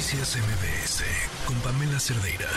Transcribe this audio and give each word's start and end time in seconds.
Noticias 0.00 0.38
MBS 0.38 1.04
con 1.46 1.56
Pamela 1.60 2.00
Cerdeira. 2.00 2.48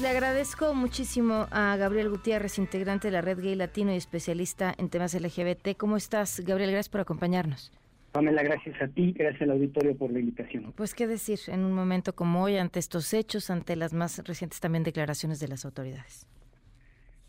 Le 0.00 0.06
agradezco 0.06 0.72
muchísimo 0.72 1.48
a 1.50 1.76
Gabriel 1.76 2.10
Gutiérrez, 2.10 2.60
integrante 2.60 3.08
de 3.08 3.12
la 3.12 3.22
Red 3.22 3.40
Gay 3.40 3.56
Latino 3.56 3.92
y 3.92 3.96
especialista 3.96 4.72
en 4.78 4.88
temas 4.88 5.20
LGBT. 5.20 5.76
¿Cómo 5.76 5.96
estás, 5.96 6.38
Gabriel? 6.46 6.70
Gracias 6.70 6.90
por 6.90 7.00
acompañarnos. 7.00 7.72
Pamela, 8.12 8.44
gracias 8.44 8.80
a 8.80 8.86
ti, 8.86 9.12
gracias 9.18 9.42
al 9.42 9.50
auditorio 9.50 9.96
por 9.96 10.12
la 10.12 10.20
invitación. 10.20 10.72
Pues 10.76 10.94
qué 10.94 11.08
decir 11.08 11.40
en 11.48 11.64
un 11.64 11.72
momento 11.72 12.14
como 12.14 12.44
hoy, 12.44 12.56
ante 12.56 12.78
estos 12.78 13.12
hechos, 13.14 13.50
ante 13.50 13.74
las 13.74 13.92
más 13.92 14.22
recientes 14.24 14.60
también 14.60 14.84
declaraciones 14.84 15.40
de 15.40 15.48
las 15.48 15.64
autoridades. 15.64 16.28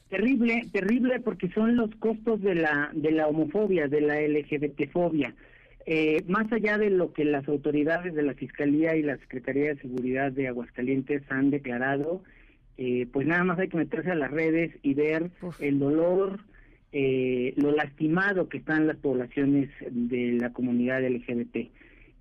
Terrible, 0.10 0.70
terrible, 0.72 1.20
porque 1.20 1.50
son 1.50 1.78
los 1.78 1.90
costos 1.96 2.44
de 2.44 2.54
la 2.54 2.92
de 2.94 3.10
la 3.10 3.26
homofobia, 3.26 3.88
de 3.88 4.02
la 4.02 4.22
LGBTfobia. 4.22 5.34
Eh, 5.86 6.24
más 6.28 6.52
allá 6.52 6.78
de 6.78 6.90
lo 6.90 7.12
que 7.12 7.26
las 7.26 7.48
autoridades 7.48 8.14
de 8.14 8.24
la 8.24 8.34
Fiscalía 8.34 8.96
y 8.96 9.04
la 9.04 9.18
Secretaría 9.18 9.74
de 9.74 9.82
Seguridad 9.82 10.32
de 10.32 10.48
Aguascalientes 10.48 11.24
han 11.30 11.50
declarado, 11.50 12.24
eh, 12.78 13.08
pues 13.12 13.28
nada 13.28 13.44
más 13.44 13.60
hay 13.60 13.68
que 13.68 13.78
meterse 13.78 14.12
a 14.12 14.16
las 14.16 14.32
redes 14.32 14.72
y 14.82 14.94
ver 14.94 15.30
el 15.60 15.80
dolor, 15.80 16.40
eh, 16.94 17.54
lo 17.58 17.72
lastimado 17.72 18.48
que 18.48 18.60
están 18.60 18.88
las 18.88 18.98
poblaciones 18.98 19.70
de 19.92 20.38
la 20.40 20.54
comunidad 20.54 21.04
LGBT. 21.04 21.70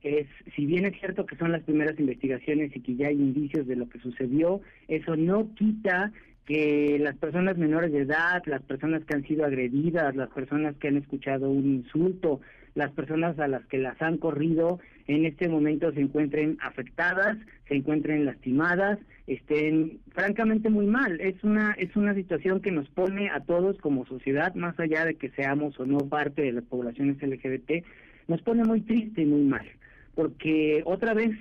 Es, 0.02 0.26
si 0.56 0.66
bien 0.66 0.84
es 0.84 0.98
cierto 0.98 1.26
que 1.26 1.36
son 1.36 1.52
las 1.52 1.62
primeras 1.62 1.98
investigaciones 2.00 2.74
y 2.74 2.80
que 2.80 2.96
ya 2.96 3.08
hay 3.08 3.14
indicios 3.14 3.68
de 3.68 3.76
lo 3.76 3.88
que 3.88 4.00
sucedió, 4.00 4.60
eso 4.88 5.14
no 5.14 5.54
quita 5.54 6.12
que 6.46 6.98
las 7.00 7.16
personas 7.16 7.56
menores 7.56 7.92
de 7.92 8.00
edad, 8.00 8.42
las 8.46 8.62
personas 8.62 9.04
que 9.04 9.14
han 9.14 9.24
sido 9.24 9.44
agredidas, 9.44 10.16
las 10.16 10.30
personas 10.30 10.74
que 10.76 10.88
han 10.88 10.96
escuchado 10.96 11.48
un 11.48 11.66
insulto, 11.66 12.40
las 12.74 12.90
personas 12.92 13.38
a 13.38 13.48
las 13.48 13.64
que 13.66 13.78
las 13.78 14.00
han 14.00 14.18
corrido 14.18 14.80
en 15.06 15.26
este 15.26 15.48
momento 15.48 15.92
se 15.92 16.00
encuentren 16.00 16.58
afectadas, 16.62 17.36
se 17.68 17.74
encuentren 17.74 18.24
lastimadas, 18.24 18.98
estén 19.26 19.98
francamente 20.10 20.70
muy 20.70 20.86
mal. 20.86 21.20
Es 21.20 21.42
una 21.44 21.72
es 21.72 21.94
una 21.96 22.14
situación 22.14 22.60
que 22.60 22.70
nos 22.70 22.88
pone 22.88 23.30
a 23.30 23.40
todos 23.40 23.78
como 23.78 24.06
sociedad, 24.06 24.54
más 24.54 24.78
allá 24.78 25.04
de 25.04 25.14
que 25.14 25.30
seamos 25.30 25.78
o 25.78 25.86
no 25.86 25.98
parte 25.98 26.42
de 26.42 26.52
las 26.52 26.64
poblaciones 26.64 27.20
LGBT, 27.22 27.84
nos 28.28 28.42
pone 28.42 28.64
muy 28.64 28.80
triste 28.80 29.22
y 29.22 29.26
muy 29.26 29.42
mal, 29.42 29.66
porque 30.14 30.82
otra 30.84 31.14
vez 31.14 31.32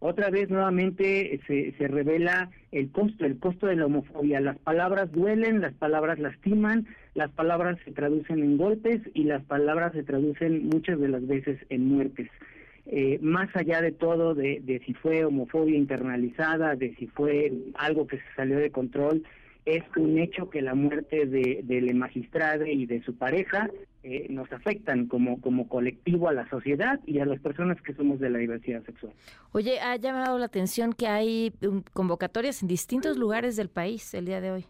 otra 0.00 0.30
vez 0.30 0.50
nuevamente 0.50 1.40
se, 1.46 1.72
se 1.72 1.88
revela 1.88 2.50
el 2.72 2.90
costo, 2.90 3.24
el 3.24 3.38
costo 3.38 3.66
de 3.66 3.76
la 3.76 3.86
homofobia. 3.86 4.40
Las 4.40 4.58
palabras 4.58 5.10
duelen, 5.12 5.60
las 5.60 5.74
palabras 5.74 6.18
lastiman, 6.18 6.86
las 7.14 7.30
palabras 7.30 7.78
se 7.84 7.92
traducen 7.92 8.40
en 8.40 8.58
golpes 8.58 9.00
y 9.14 9.24
las 9.24 9.42
palabras 9.44 9.92
se 9.92 10.02
traducen 10.02 10.68
muchas 10.68 11.00
de 11.00 11.08
las 11.08 11.26
veces 11.26 11.58
en 11.70 11.86
muertes. 11.86 12.28
Eh, 12.86 13.18
más 13.20 13.48
allá 13.56 13.80
de 13.80 13.90
todo, 13.90 14.34
de, 14.34 14.60
de 14.62 14.80
si 14.86 14.94
fue 14.94 15.24
homofobia 15.24 15.76
internalizada, 15.76 16.76
de 16.76 16.94
si 16.96 17.08
fue 17.08 17.52
algo 17.74 18.06
que 18.06 18.18
se 18.18 18.34
salió 18.36 18.58
de 18.58 18.70
control, 18.70 19.24
es 19.64 19.82
un 19.96 20.18
hecho 20.18 20.48
que 20.48 20.62
la 20.62 20.74
muerte 20.74 21.26
de, 21.26 21.60
del 21.64 21.92
magistrado 21.96 22.64
y 22.64 22.86
de 22.86 23.02
su 23.02 23.16
pareja 23.16 23.68
eh, 24.08 24.28
nos 24.30 24.52
afectan 24.52 25.06
como, 25.06 25.40
como 25.40 25.68
colectivo 25.68 26.28
a 26.28 26.32
la 26.32 26.48
sociedad 26.48 27.00
y 27.06 27.18
a 27.18 27.26
las 27.26 27.40
personas 27.40 27.82
que 27.82 27.92
somos 27.92 28.20
de 28.20 28.30
la 28.30 28.38
diversidad 28.38 28.84
sexual. 28.84 29.12
Oye, 29.50 29.80
ha 29.80 29.96
llamado 29.96 30.38
la 30.38 30.46
atención 30.46 30.92
que 30.92 31.08
hay 31.08 31.52
um, 31.62 31.82
convocatorias 31.92 32.62
en 32.62 32.68
distintos 32.68 33.16
lugares 33.16 33.56
del 33.56 33.68
país 33.68 34.14
el 34.14 34.26
día 34.26 34.40
de 34.40 34.52
hoy. 34.52 34.66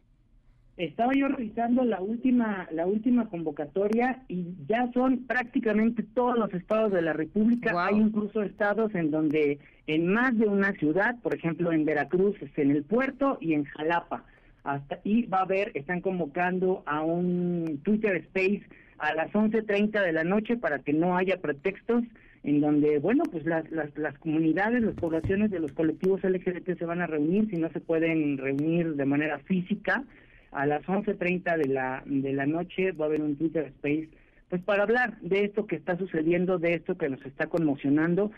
Estaba 0.79 1.13
yo 1.13 1.29
revisando 1.29 1.85
la 1.85 2.01
última 2.01 2.67
la 2.71 2.87
última 2.87 3.29
convocatoria 3.29 4.23
y 4.29 4.55
ya 4.67 4.91
son 4.95 5.27
prácticamente 5.27 6.03
todos 6.03 6.39
los 6.39 6.55
estados 6.55 6.93
de 6.93 7.03
la 7.03 7.13
República. 7.13 7.75
Hay 7.85 7.97
incluso 7.97 8.43
estados 8.43 8.95
en 8.95 9.11
donde 9.11 9.59
en 9.87 10.15
más 10.15 10.35
de 10.39 10.47
una 10.47 10.73
ciudad, 10.73 11.15
por 11.21 11.35
ejemplo 11.35 11.73
en 11.73 11.85
Veracruz, 11.85 12.37
en 12.57 12.71
el 12.71 12.85
puerto 12.85 13.37
y 13.43 13.53
en 13.53 13.65
Jalapa 13.65 14.25
hasta 14.67 14.99
y 15.05 15.27
va 15.27 15.39
a 15.39 15.43
haber, 15.43 15.71
están 15.75 16.01
convocando 16.01 16.83
a 16.87 17.03
un 17.03 17.81
Twitter 17.85 18.17
Space 18.17 18.63
a 18.99 19.15
las 19.15 19.31
11.30 19.31 20.03
de 20.03 20.13
la 20.13 20.25
noche 20.25 20.57
para 20.57 20.81
que 20.81 20.93
no 20.93 21.17
haya 21.17 21.37
pretextos 21.37 22.03
en 22.43 22.61
donde, 22.61 22.99
bueno, 22.99 23.23
pues 23.31 23.45
las, 23.45 23.71
las, 23.71 23.97
las 23.97 24.19
comunidades, 24.19 24.83
las 24.83 24.95
poblaciones 24.95 25.51
de 25.51 25.61
los 25.61 25.73
colectivos 25.73 26.23
LGBT 26.23 26.79
se 26.79 26.85
van 26.85 27.01
a 27.01 27.07
reunir, 27.07 27.49
si 27.49 27.57
no 27.57 27.71
se 27.71 27.81
pueden 27.81 28.39
reunir 28.39 28.95
de 28.95 29.05
manera 29.05 29.39
física, 29.41 30.05
a 30.51 30.67
las 30.67 30.83
11.30 30.85 31.57
de 31.57 31.69
la, 31.69 32.03
de 32.05 32.33
la 32.33 32.47
noche 32.47 32.93
va 32.93 33.05
a 33.05 33.09
haber 33.09 33.23
un 33.23 33.37
Twitter 33.37 33.67
Space, 33.67 34.09
pues 34.49 34.63
para 34.63 34.83
hablar 34.83 35.19
de 35.21 35.45
esto 35.45 35.67
que 35.67 35.77
está 35.77 35.97
sucediendo, 35.97 36.59
de 36.59 36.75
esto 36.75 36.97
que 36.97 37.09
nos 37.09 37.25
está 37.25 37.47
conmocionando. 37.47 38.33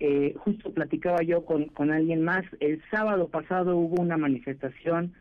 Eh, 0.00 0.34
justo 0.38 0.72
platicaba 0.72 1.22
yo 1.22 1.44
con, 1.44 1.66
con 1.66 1.90
alguien 1.90 2.22
más, 2.22 2.44
el 2.60 2.82
sábado 2.90 3.28
pasado 3.28 3.76
hubo 3.76 4.02
una 4.02 4.16
manifestación 4.16 5.14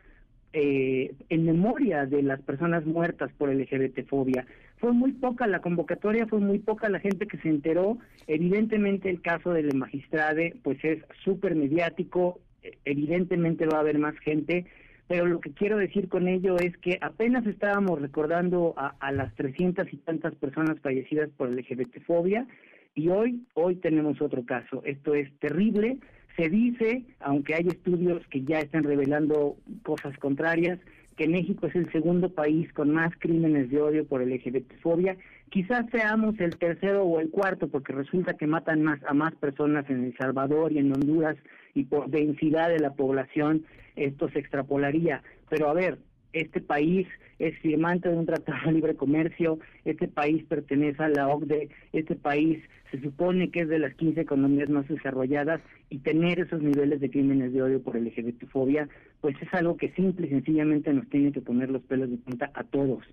eh, 0.54 1.16
en 1.30 1.46
memoria 1.46 2.06
de 2.06 2.22
las 2.22 2.42
personas 2.42 2.86
muertas 2.86 3.32
por 3.38 3.54
LGBTfobia. 3.54 4.46
Fue 4.78 4.94
muy 4.94 5.14
poca 5.14 5.48
la 5.48 5.62
convocatoria, 5.62 6.28
fue 6.28 6.40
muy 6.40 6.60
poca 6.60 6.90
la 6.90 7.00
gente 7.00 7.28
que 7.28 7.38
se 7.40 7.50
enteró. 7.50 7.98
Evidentemente 8.28 9.10
el 9.10 9.22
caso 9.22 9.52
del 9.52 9.76
magistrade 9.76 10.56
pues 10.64 10.78
es 10.84 11.00
súper 11.24 11.56
mediático, 11.56 12.40
evidentemente 12.86 13.66
va 13.66 13.78
a 13.78 13.82
haber 13.82 13.98
más 13.98 14.18
gente, 14.20 14.66
pero 15.08 15.26
lo 15.26 15.40
que 15.40 15.52
quiero 15.52 15.78
decir 15.78 16.08
con 16.08 16.28
ello 16.28 16.58
es 16.58 16.78
que 16.78 16.98
apenas 17.02 17.46
estábamos 17.46 18.02
recordando 18.02 18.74
a, 18.78 18.96
a 19.00 19.12
las 19.12 19.34
300 19.36 19.92
y 19.92 19.98
tantas 19.98 20.36
personas 20.36 20.80
fallecidas 20.80 21.30
por 21.32 21.50
LGBTfobia 21.50 22.48
y 22.96 23.10
hoy, 23.10 23.44
hoy 23.54 23.76
tenemos 23.78 24.22
otro 24.22 24.46
caso. 24.46 24.82
Esto 24.86 25.16
es 25.16 25.32
terrible, 25.40 25.98
se 26.36 26.50
dice, 26.50 27.04
aunque 27.20 27.56
hay 27.56 27.68
estudios 27.68 28.26
que 28.28 28.44
ya 28.44 28.60
están 28.60 28.84
revelando 28.84 29.56
cosas 29.84 30.18
contrarias, 30.18 30.80
que 31.16 31.28
México 31.28 31.68
es 31.68 31.76
el 31.76 31.92
segundo 31.92 32.30
país 32.30 32.72
con 32.74 32.92
más 32.92 33.12
crímenes 33.20 33.70
de 33.70 33.82
odio 33.82 34.06
por 34.08 34.26
LGBTfobia. 34.26 35.16
Quizás 35.50 35.86
seamos 35.92 36.40
el 36.40 36.58
tercero 36.58 37.04
o 37.04 37.20
el 37.20 37.30
cuarto, 37.30 37.68
porque 37.68 37.94
resulta 37.94 38.34
que 38.34 38.48
matan 38.48 38.82
más 38.82 39.00
a 39.04 39.14
más 39.14 39.36
personas 39.36 39.88
en 39.90 40.06
El 40.06 40.18
Salvador 40.18 40.72
y 40.72 40.80
en 40.80 40.92
Honduras, 40.92 41.38
y 41.76 41.84
por 41.84 42.10
densidad 42.10 42.70
de 42.70 42.80
la 42.80 42.94
población 42.94 43.66
esto 43.96 44.30
se 44.30 44.40
extrapolaría. 44.40 45.22
Pero 45.50 45.70
a 45.70 45.74
ver, 45.74 46.00
este 46.34 46.62
país 46.62 47.08
es 47.40 47.58
firmante 47.60 48.10
de 48.10 48.18
un 48.18 48.26
tratado 48.26 48.66
de 48.66 48.74
libre 48.74 48.96
comercio, 48.96 49.60
este 49.86 50.08
país 50.08 50.44
pertenece 50.46 51.02
a 51.04 51.10
la 51.10 51.28
OCDE, 51.28 51.70
este 51.94 52.16
país 52.16 52.60
se 52.92 53.02
supone 53.02 53.50
que 53.50 53.62
es 53.62 53.70
de 53.70 53.80
las 53.80 53.96
15 53.96 54.22
economías 54.22 54.70
más 54.70 54.88
desarrolladas 54.88 55.62
y 55.90 55.98
tener 55.98 56.40
esos 56.40 56.62
niveles 56.62 57.00
de 57.00 57.10
crímenes 57.10 57.52
de 57.52 57.64
odio 57.64 57.82
por 57.82 57.96
LGBTfobia, 57.96 58.88
pues 59.20 59.36
es 59.42 59.52
algo 59.54 59.78
que 59.78 59.92
simple 59.94 60.28
y 60.28 60.30
sencillamente 60.30 60.94
nos 60.94 61.10
tiene 61.10 61.32
que 61.32 61.42
poner 61.42 61.72
los 61.72 61.82
pelos 61.84 62.12
de 62.12 62.18
punta 62.18 62.52
a 62.54 62.64
todos. 62.64 63.04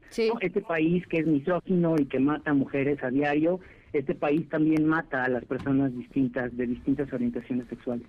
Este 0.41 0.61
país 0.61 1.07
que 1.07 1.19
es 1.19 1.27
misógino 1.27 1.95
y 1.99 2.05
que 2.05 2.19
mata 2.19 2.51
a 2.51 2.55
mujeres 2.55 3.03
a 3.03 3.11
diario, 3.11 3.61
este 3.93 4.15
país 4.15 4.49
también 4.49 4.87
mata 4.87 5.25
a 5.25 5.28
las 5.28 5.45
personas 5.45 5.95
distintas, 5.97 6.56
de 6.56 6.67
distintas 6.67 7.12
orientaciones 7.12 7.67
sexuales. 7.69 8.06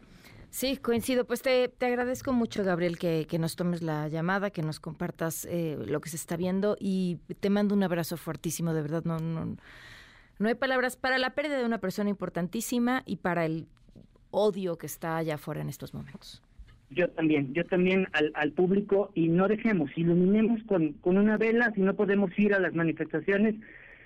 Sí, 0.50 0.76
coincido. 0.76 1.26
Pues 1.26 1.42
te, 1.42 1.70
te 1.70 1.86
agradezco 1.86 2.34
mucho, 2.34 2.64
Gabriel, 2.64 3.00
que, 3.00 3.26
que, 3.28 3.40
nos 3.40 3.56
tomes 3.56 3.82
la 3.82 4.10
llamada, 4.10 4.52
que 4.52 4.62
nos 4.62 4.82
compartas 4.82 5.48
eh, 5.50 5.78
lo 5.88 6.02
que 6.02 6.10
se 6.10 6.18
está 6.18 6.36
viendo 6.36 6.76
y 6.78 7.20
te 7.40 7.50
mando 7.50 7.74
un 7.74 7.84
abrazo 7.84 8.18
fuertísimo, 8.18 8.74
de 8.74 8.82
verdad. 8.82 9.04
No, 9.06 9.18
no, 9.20 9.56
no 10.40 10.48
hay 10.50 10.56
palabras 10.56 10.98
para 10.98 11.18
la 11.20 11.36
pérdida 11.36 11.58
de 11.58 11.66
una 11.66 11.78
persona 11.78 12.10
importantísima 12.10 13.02
y 13.06 13.18
para 13.18 13.46
el 13.46 13.68
odio 14.30 14.78
que 14.78 14.88
está 14.88 15.16
allá 15.16 15.36
afuera 15.36 15.62
en 15.62 15.70
estos 15.70 15.94
momentos. 15.94 16.44
Yo 16.90 17.10
también, 17.12 17.54
yo 17.54 17.64
también 17.64 18.08
al, 18.12 18.34
al 18.36 18.52
público 18.52 19.12
y 19.16 19.30
no 19.30 19.48
dejemos, 19.48 19.90
iluminemos 19.96 20.62
con, 20.64 20.92
con 20.94 21.18
una 21.18 21.38
vela, 21.38 21.72
si 21.74 21.80
no 21.80 21.96
podemos 21.96 22.38
ir 22.38 22.54
a 22.54 22.60
las 22.60 22.76
manifestaciones, 22.76 23.56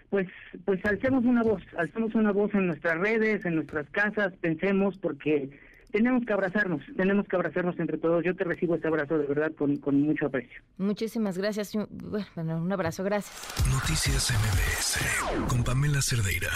pues 0.09 0.27
pues 0.65 0.83
alcemos 0.85 1.25
una 1.25 1.43
voz, 1.43 1.61
alcemos 1.77 2.15
una 2.15 2.31
voz 2.31 2.53
en 2.53 2.67
nuestras 2.67 2.97
redes, 2.99 3.45
en 3.45 3.55
nuestras 3.55 3.89
casas, 3.89 4.33
pensemos 4.41 4.97
porque 4.97 5.49
tenemos 5.91 6.25
que 6.25 6.33
abrazarnos, 6.33 6.81
tenemos 6.97 7.25
que 7.27 7.35
abrazarnos 7.35 7.79
entre 7.79 7.97
todos. 7.97 8.23
Yo 8.23 8.35
te 8.35 8.43
recibo 8.43 8.75
este 8.75 8.87
abrazo 8.87 9.17
de 9.17 9.27
verdad 9.27 9.51
con, 9.57 9.77
con 9.77 10.01
mucho 10.01 10.25
aprecio. 10.25 10.61
Muchísimas 10.77 11.37
gracias. 11.37 11.71
Bueno, 12.35 12.61
un 12.61 12.71
abrazo, 12.71 13.03
gracias. 13.03 13.65
Noticias 13.71 14.31
MBS 14.31 15.47
con 15.47 15.63
Pamela 15.63 16.01
Cerdeira. 16.01 16.51